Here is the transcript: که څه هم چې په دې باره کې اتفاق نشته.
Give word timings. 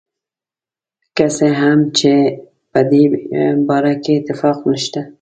که 1.15 1.25
څه 1.37 1.47
هم 1.61 1.79
چې 1.97 2.13
په 2.71 2.81
دې 2.91 3.03
باره 3.67 3.93
کې 4.03 4.11
اتفاق 4.15 4.57
نشته. 4.71 5.01